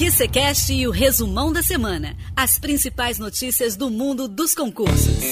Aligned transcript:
QCCast 0.00 0.72
e 0.72 0.88
o 0.88 0.90
resumão 0.90 1.52
da 1.52 1.62
semana. 1.62 2.16
As 2.34 2.58
principais 2.58 3.18
notícias 3.18 3.76
do 3.76 3.90
mundo 3.90 4.26
dos 4.26 4.54
concursos. 4.54 5.22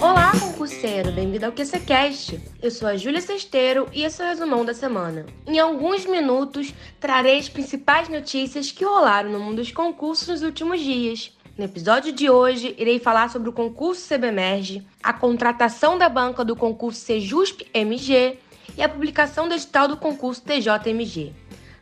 Olá, 0.00 0.32
concurseiro! 0.40 1.12
Bem-vindo 1.12 1.44
ao 1.44 1.52
QCCast. 1.52 2.40
Eu 2.62 2.70
sou 2.70 2.88
a 2.88 2.96
Júlia 2.96 3.20
Sesteiro 3.20 3.90
e 3.92 4.04
esse 4.04 4.22
é 4.22 4.24
o 4.24 4.28
resumão 4.30 4.64
da 4.64 4.72
semana. 4.72 5.26
Em 5.46 5.58
alguns 5.58 6.06
minutos, 6.06 6.72
trarei 6.98 7.38
as 7.38 7.46
principais 7.46 8.08
notícias 8.08 8.72
que 8.72 8.86
rolaram 8.86 9.30
no 9.30 9.38
mundo 9.38 9.56
dos 9.56 9.70
concursos 9.70 10.28
nos 10.28 10.40
últimos 10.40 10.80
dias. 10.80 11.30
No 11.58 11.64
episódio 11.64 12.14
de 12.14 12.30
hoje, 12.30 12.74
irei 12.78 12.98
falar 12.98 13.28
sobre 13.28 13.50
o 13.50 13.52
concurso 13.52 14.08
CBMERGE, 14.08 14.82
a 15.02 15.12
contratação 15.12 15.98
da 15.98 16.08
banca 16.08 16.42
do 16.42 16.56
concurso 16.56 17.00
Sejusp-MG 17.00 18.38
e 18.78 18.82
a 18.82 18.88
publicação 18.88 19.46
do 19.46 19.52
edital 19.52 19.88
do 19.88 19.98
concurso 19.98 20.40
TJMG. 20.40 21.34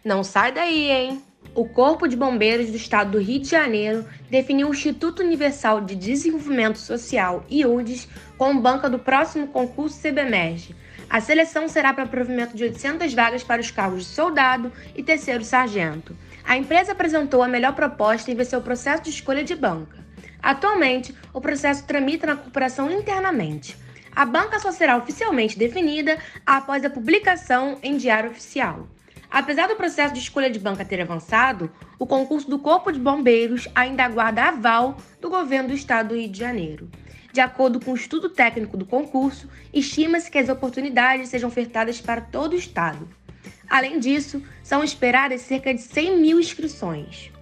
Não 0.04 0.24
sai 0.24 0.50
daí, 0.50 0.90
hein? 0.90 1.22
O 1.56 1.64
Corpo 1.64 2.08
de 2.08 2.16
Bombeiros 2.16 2.68
do 2.68 2.76
Estado 2.76 3.12
do 3.12 3.20
Rio 3.20 3.38
de 3.38 3.48
Janeiro 3.48 4.04
definiu 4.28 4.68
o 4.68 4.72
Instituto 4.72 5.22
Universal 5.22 5.82
de 5.82 5.94
Desenvolvimento 5.94 6.80
Social, 6.80 7.44
IUDES, 7.48 8.08
como 8.36 8.60
banca 8.60 8.90
do 8.90 8.98
próximo 8.98 9.46
concurso 9.46 10.00
CBMERGE. 10.02 10.74
A 11.08 11.20
seleção 11.20 11.68
será 11.68 11.94
para 11.94 12.06
provimento 12.06 12.56
de 12.56 12.64
800 12.64 13.14
vagas 13.14 13.44
para 13.44 13.60
os 13.60 13.70
cargos 13.70 14.00
de 14.00 14.08
soldado 14.08 14.72
e 14.96 15.02
terceiro 15.04 15.44
sargento. 15.44 16.16
A 16.42 16.56
empresa 16.56 16.90
apresentou 16.90 17.40
a 17.40 17.46
melhor 17.46 17.76
proposta 17.76 18.32
e 18.32 18.34
venceu 18.34 18.58
o 18.58 18.62
processo 18.62 19.04
de 19.04 19.10
escolha 19.10 19.44
de 19.44 19.54
banca. 19.54 20.04
Atualmente, 20.42 21.14
o 21.32 21.40
processo 21.40 21.86
tramita 21.86 22.26
na 22.26 22.34
corporação 22.34 22.90
internamente. 22.90 23.76
A 24.10 24.26
banca 24.26 24.58
só 24.58 24.72
será 24.72 24.96
oficialmente 24.96 25.56
definida 25.56 26.18
após 26.44 26.84
a 26.84 26.90
publicação 26.90 27.78
em 27.80 27.96
Diário 27.96 28.32
Oficial. 28.32 28.88
Apesar 29.34 29.66
do 29.66 29.74
processo 29.74 30.14
de 30.14 30.20
escolha 30.20 30.48
de 30.48 30.60
banca 30.60 30.84
ter 30.84 31.00
avançado, 31.00 31.68
o 31.98 32.06
concurso 32.06 32.48
do 32.48 32.56
Corpo 32.56 32.92
de 32.92 33.00
Bombeiros 33.00 33.66
ainda 33.74 34.04
aguarda 34.04 34.44
aval 34.44 34.96
do 35.20 35.28
governo 35.28 35.70
do 35.70 35.74
estado 35.74 36.10
do 36.10 36.14
Rio 36.14 36.28
de 36.28 36.38
Janeiro. 36.38 36.88
De 37.32 37.40
acordo 37.40 37.80
com 37.80 37.90
o 37.90 37.96
estudo 37.96 38.28
técnico 38.28 38.76
do 38.76 38.86
concurso, 38.86 39.50
estima-se 39.72 40.30
que 40.30 40.38
as 40.38 40.48
oportunidades 40.48 41.30
sejam 41.30 41.48
ofertadas 41.48 42.00
para 42.00 42.20
todo 42.20 42.52
o 42.52 42.56
estado. 42.56 43.08
Além 43.68 43.98
disso, 43.98 44.40
são 44.62 44.84
esperadas 44.84 45.40
cerca 45.40 45.74
de 45.74 45.82
100 45.82 46.16
mil 46.20 46.38
inscrições. 46.38 47.32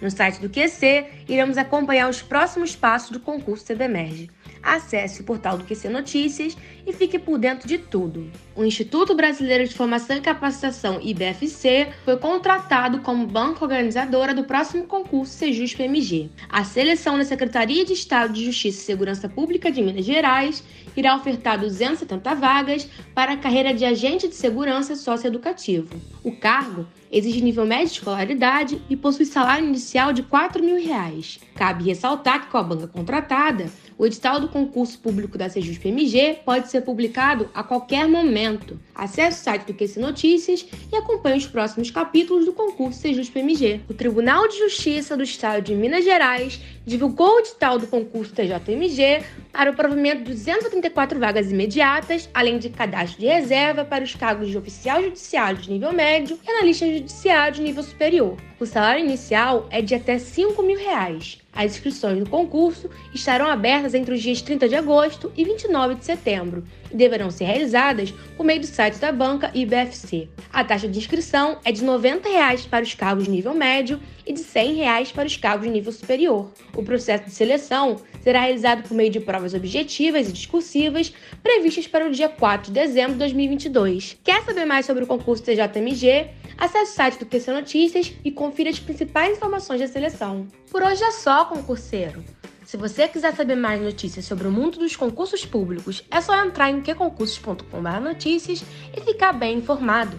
No 0.00 0.10
site 0.10 0.40
do 0.40 0.48
QC, 0.48 1.06
iremos 1.28 1.58
acompanhar 1.58 2.08
os 2.08 2.22
próximos 2.22 2.74
passos 2.74 3.10
do 3.10 3.20
concurso 3.20 3.66
CBMERGE 3.66 4.30
acesse 4.62 5.20
o 5.20 5.24
portal 5.24 5.58
do 5.58 5.64
QC 5.64 5.88
Notícias 5.88 6.56
e 6.86 6.92
fique 6.92 7.18
por 7.18 7.38
dentro 7.38 7.66
de 7.66 7.78
tudo. 7.78 8.30
O 8.54 8.64
Instituto 8.64 9.14
Brasileiro 9.14 9.66
de 9.66 9.74
Formação 9.74 10.16
e 10.16 10.20
Capacitação, 10.20 11.00
IBFC, 11.00 11.88
foi 12.04 12.16
contratado 12.16 13.00
como 13.00 13.26
banca 13.26 13.64
organizadora 13.64 14.34
do 14.34 14.44
próximo 14.44 14.84
concurso 14.84 15.32
Sejusp-MG. 15.32 16.30
A 16.48 16.64
seleção 16.64 17.18
da 17.18 17.24
Secretaria 17.24 17.84
de 17.84 17.92
Estado 17.92 18.32
de 18.32 18.44
Justiça 18.44 18.82
e 18.82 18.84
Segurança 18.84 19.28
Pública 19.28 19.70
de 19.70 19.82
Minas 19.82 20.04
Gerais 20.04 20.62
irá 20.96 21.16
ofertar 21.16 21.58
270 21.58 22.34
vagas 22.34 22.88
para 23.14 23.32
a 23.32 23.36
carreira 23.36 23.72
de 23.72 23.84
agente 23.84 24.28
de 24.28 24.34
segurança 24.34 24.94
socioeducativo. 24.94 25.88
O 26.22 26.36
cargo 26.36 26.86
exige 27.12 27.42
nível 27.42 27.66
médio 27.66 27.88
de 27.88 27.92
escolaridade 27.92 28.82
e 28.88 28.96
possui 28.96 29.26
salário 29.26 29.66
inicial 29.66 30.12
de 30.12 30.22
4 30.22 30.64
mil 30.64 30.82
reais. 30.82 31.38
Cabe 31.54 31.84
ressaltar 31.84 32.40
que 32.40 32.50
com 32.50 32.56
a 32.56 32.62
banca 32.62 32.88
contratada, 32.88 33.70
o 33.98 34.06
edital 34.06 34.40
do 34.40 34.48
concurso 34.48 34.98
público 34.98 35.36
da 35.36 35.48
Sejusp-MG 35.48 36.40
pode 36.44 36.70
ser 36.70 36.80
publicado 36.80 37.48
a 37.54 37.62
qualquer 37.62 38.08
momento. 38.08 38.80
Acesse 38.94 39.40
o 39.40 39.44
site 39.44 39.66
do 39.66 39.74
QC 39.74 40.00
Notícias 40.00 40.66
e 40.90 40.96
acompanhe 40.96 41.38
os 41.38 41.46
próximos 41.46 41.90
capítulos 41.90 42.46
do 42.46 42.52
concurso 42.52 42.98
Sejusp-MG. 43.00 43.82
O 43.88 43.94
Tribunal 43.94 44.48
de 44.48 44.58
Justiça 44.58 45.16
do 45.16 45.22
Estado 45.22 45.62
de 45.62 45.74
Minas 45.74 46.04
Gerais 46.04 46.60
divulgou 46.84 47.36
o 47.36 47.38
edital 47.40 47.78
do 47.78 47.86
concurso 47.86 48.32
TJMG 48.32 49.22
para 49.52 49.70
o 49.70 49.76
provimento 49.76 50.24
de 50.24 50.32
234 50.32 51.20
vagas 51.20 51.52
imediatas, 51.52 52.28
além 52.34 52.58
de 52.58 52.70
cadastro 52.70 53.20
de 53.20 53.26
reserva 53.26 53.84
para 53.84 54.02
os 54.02 54.14
cargos 54.14 54.48
de 54.48 54.58
oficial 54.58 55.02
judiciário 55.02 55.58
de 55.58 55.70
nível 55.70 55.92
médio 55.92 56.38
e 56.44 56.50
analista 56.50 56.86
judiciário 56.86 57.01
de 57.50 57.62
nível 57.62 57.82
superior. 57.82 58.36
O 58.60 58.66
salário 58.66 59.04
inicial 59.04 59.66
é 59.70 59.82
de 59.82 59.94
até 59.94 60.18
5 60.18 60.62
mil 60.62 60.78
reais. 60.78 61.41
As 61.54 61.72
inscrições 61.72 62.18
do 62.18 62.30
concurso 62.30 62.88
estarão 63.14 63.46
abertas 63.46 63.92
entre 63.92 64.14
os 64.14 64.22
dias 64.22 64.40
30 64.40 64.68
de 64.68 64.74
agosto 64.74 65.30
e 65.36 65.44
29 65.44 65.96
de 65.96 66.04
setembro 66.04 66.64
e 66.90 66.96
deverão 66.96 67.30
ser 67.30 67.44
realizadas 67.44 68.12
por 68.36 68.44
meio 68.44 68.60
do 68.60 68.66
site 68.66 68.96
da 68.96 69.12
banca 69.12 69.50
IBFC. 69.54 70.28
A 70.50 70.64
taxa 70.64 70.88
de 70.88 70.98
inscrição 70.98 71.58
é 71.64 71.70
de 71.70 71.84
90 71.84 72.28
reais 72.28 72.64
para 72.64 72.84
os 72.84 72.94
cargos 72.94 73.28
nível 73.28 73.54
médio 73.54 74.00
e 74.26 74.32
de 74.32 74.40
100 74.40 74.74
reais 74.74 75.12
para 75.12 75.26
os 75.26 75.36
cargos 75.36 75.68
nível 75.68 75.92
superior. 75.92 76.50
O 76.74 76.82
processo 76.82 77.24
de 77.24 77.32
seleção 77.32 77.96
será 78.22 78.40
realizado 78.40 78.88
por 78.88 78.94
meio 78.94 79.10
de 79.10 79.20
provas 79.20 79.52
objetivas 79.52 80.28
e 80.28 80.32
discursivas 80.32 81.12
previstas 81.42 81.86
para 81.86 82.06
o 82.06 82.10
dia 82.10 82.28
4 82.28 82.72
de 82.72 82.80
dezembro 82.80 83.12
de 83.12 83.18
2022. 83.18 84.18
Quer 84.24 84.42
saber 84.42 84.64
mais 84.64 84.86
sobre 84.86 85.04
o 85.04 85.06
concurso 85.06 85.42
TJMG? 85.42 86.30
Acesse 86.56 86.92
o 86.92 86.94
site 86.94 87.18
do 87.18 87.26
QC 87.26 87.50
Notícias 87.50 88.12
e 88.24 88.30
confira 88.30 88.70
as 88.70 88.78
principais 88.78 89.36
informações 89.36 89.80
da 89.80 89.88
seleção. 89.88 90.46
Por 90.70 90.82
hoje 90.82 91.02
é 91.02 91.10
só, 91.10 91.41
concurseiro! 91.46 92.24
Se 92.64 92.76
você 92.76 93.06
quiser 93.06 93.34
saber 93.34 93.56
mais 93.56 93.82
notícias 93.82 94.24
sobre 94.24 94.48
o 94.48 94.50
mundo 94.50 94.78
dos 94.78 94.96
concursos 94.96 95.44
públicos, 95.44 96.02
é 96.10 96.20
só 96.20 96.42
entrar 96.42 96.70
em 96.70 96.80
qconcursos.com/notícias 96.80 98.64
e 98.96 99.00
ficar 99.00 99.32
bem 99.32 99.58
informado. 99.58 100.18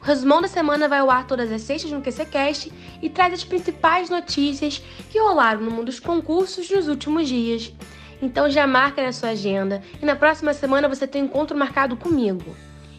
O 0.00 0.04
resumão 0.04 0.42
da 0.42 0.48
semana 0.48 0.86
vai 0.86 0.98
ao 0.98 1.10
ar 1.10 1.26
todas 1.26 1.50
as 1.50 1.62
sextas 1.62 1.90
no 1.90 2.02
QCCast 2.02 2.70
e 3.00 3.08
traz 3.08 3.32
as 3.32 3.42
principais 3.42 4.10
notícias 4.10 4.82
que 5.10 5.18
rolaram 5.18 5.62
no 5.62 5.70
mundo 5.70 5.86
dos 5.86 5.98
concursos 5.98 6.68
nos 6.70 6.88
últimos 6.88 7.26
dias. 7.26 7.72
Então 8.20 8.50
já 8.50 8.66
marca 8.66 9.02
na 9.02 9.12
sua 9.12 9.30
agenda 9.30 9.82
e 10.02 10.04
na 10.04 10.14
próxima 10.14 10.52
semana 10.52 10.88
você 10.88 11.06
tem 11.06 11.22
um 11.22 11.24
encontro 11.24 11.56
marcado 11.56 11.96
comigo. 11.96 12.54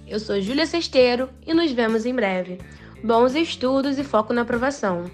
Eu 0.07 0.19
sou 0.19 0.41
Júlia 0.41 0.65
Sesteiro 0.65 1.29
e 1.45 1.53
nos 1.53 1.71
vemos 1.71 2.07
em 2.07 2.15
breve. 2.15 2.59
Bons 3.03 3.35
estudos 3.35 3.99
e 3.99 4.03
foco 4.03 4.33
na 4.33 4.41
aprovação. 4.41 5.05